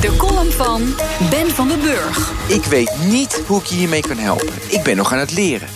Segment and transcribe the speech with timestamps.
[0.00, 0.94] De column van
[1.30, 2.32] Ben van den Burg.
[2.48, 4.52] Ik weet niet hoe ik je hiermee kan helpen.
[4.68, 5.68] Ik ben nog aan het leren.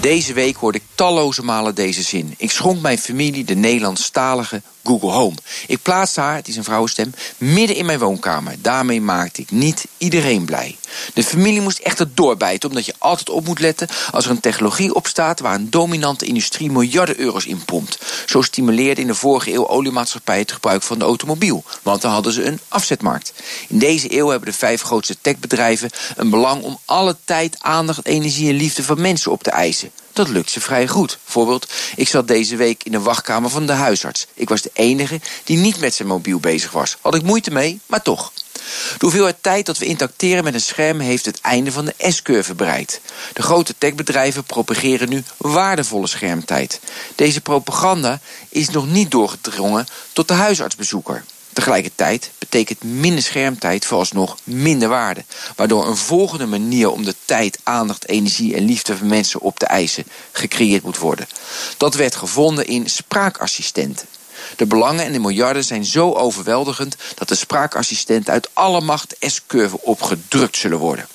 [0.00, 2.34] Deze week hoorde ik talloze malen deze zin.
[2.36, 5.36] Ik schonk mijn familie de Nederlandstalige Google Home.
[5.66, 8.54] Ik plaatste haar, het is een vrouwenstem, midden in mijn woonkamer.
[8.58, 10.76] Daarmee maakte ik niet iedereen blij.
[11.14, 14.94] De familie moest echter doorbijten, omdat je altijd op moet letten als er een technologie
[14.94, 17.98] op staat waar een dominante industrie miljarden euro's in pompt.
[18.26, 22.32] Zo stimuleerde in de vorige eeuw oliemaatschappij het gebruik van de automobiel, want dan hadden
[22.32, 23.32] ze een afzetmarkt.
[23.68, 28.48] In deze eeuw hebben de vijf grootste techbedrijven een belang om alle tijd, aandacht, energie
[28.48, 29.90] en liefde van mensen op te eisen.
[30.18, 31.18] Dat lukt ze vrij goed.
[31.24, 34.26] Bijvoorbeeld, ik zat deze week in de wachtkamer van de huisarts.
[34.34, 36.96] Ik was de enige die niet met zijn mobiel bezig was.
[37.00, 38.32] Had ik moeite mee, maar toch.
[38.98, 42.54] De hoeveelheid tijd dat we interacteren met een scherm heeft het einde van de S-curve
[42.54, 43.00] bereikt.
[43.32, 46.80] De grote techbedrijven propageren nu waardevolle schermtijd.
[47.14, 51.24] Deze propaganda is nog niet doorgedrongen tot de huisartsbezoeker.
[51.58, 55.24] Tegelijkertijd betekent minder schermtijd vooralsnog minder waarde.
[55.56, 59.66] Waardoor een volgende manier om de tijd, aandacht, energie en liefde van mensen op te
[59.66, 61.28] eisen gecreëerd moet worden.
[61.76, 64.06] Dat werd gevonden in spraakassistenten.
[64.56, 69.80] De belangen en de miljarden zijn zo overweldigend dat de spraakassistenten uit alle macht S-curve
[69.80, 71.08] opgedrukt zullen worden.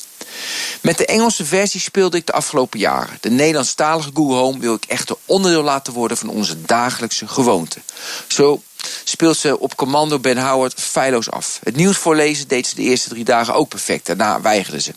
[0.81, 3.17] Met de Engelse versie speelde ik de afgelopen jaren.
[3.22, 7.80] De Nederlandstalige Google Home wil ik echter onderdeel laten worden van onze dagelijkse gewoonte.
[8.28, 8.61] Zo
[9.03, 11.59] speelt ze op commando Ben Howard feilloos af.
[11.63, 14.05] Het nieuws voorlezen deed ze de eerste drie dagen ook perfect.
[14.05, 14.93] Daarna weigerde ze.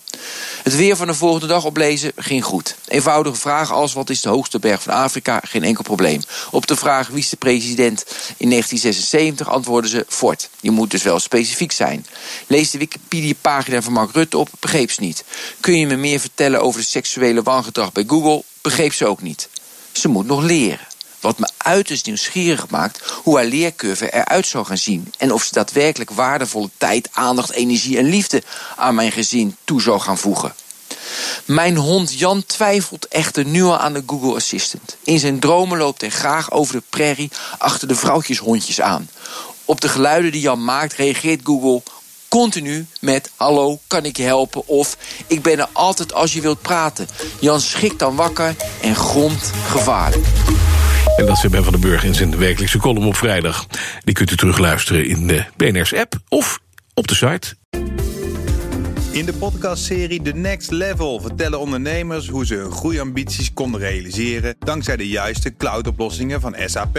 [0.62, 2.76] Het weer van de volgende dag oplezen ging goed.
[2.88, 5.40] Eenvoudige vragen als wat is de hoogste berg van Afrika?
[5.44, 6.20] Geen enkel probleem.
[6.50, 8.04] Op de vraag wie is de president
[8.36, 10.48] in 1976 antwoordde ze Ford.
[10.60, 12.06] Je moet dus wel specifiek zijn.
[12.46, 15.24] Lees de Wikipedia-pagina van Mark Rutte op, begreep ze niet.
[15.60, 18.42] Kun je me meer vertellen over de seksuele wangedrag bij Google?
[18.60, 19.48] Begreep ze ook niet.
[19.92, 20.86] Ze moet nog leren.
[21.20, 25.12] Wat me uiterst nieuwsgierig maakt hoe haar leercurve eruit zou gaan zien.
[25.18, 28.42] En of ze daadwerkelijk waardevolle tijd, aandacht, energie en liefde
[28.76, 30.54] aan mijn gezin toe zou gaan voegen.
[31.44, 34.96] Mijn hond Jan twijfelt echter nu al aan de Google Assistant.
[35.04, 39.08] In zijn dromen loopt hij graag over de prairie achter de vrouwtjeshondjes aan.
[39.64, 41.82] Op de geluiden die Jan maakt reageert Google
[42.28, 44.68] continu met hallo, kan ik je helpen?
[44.68, 47.08] Of ik ben er altijd als je wilt praten.
[47.40, 50.26] Jan schikt dan wakker en gromt gevaarlijk.
[51.16, 53.66] En dat is Ben van den Burg in zijn wekelijkse column op vrijdag.
[54.04, 56.60] Die kunt u terugluisteren in de BNR's app of
[56.94, 57.54] op de site.
[59.10, 64.96] In de podcastserie The Next Level vertellen ondernemers hoe ze hun groeiambities konden realiseren dankzij
[64.96, 66.98] de juiste cloudoplossingen van SAP.